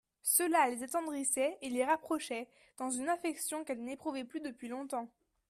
Cela 0.23 0.67
les 0.67 0.81
attendrissait 0.81 1.59
et 1.61 1.69
les 1.69 1.85
rapprochait, 1.85 2.47
dans 2.79 2.89
une 2.89 3.07
affection 3.07 3.63
qu'elles 3.63 3.83
n'éprouvaient 3.83 4.23
plus 4.25 4.41
depuis 4.41 4.67
longtemps. 4.67 5.11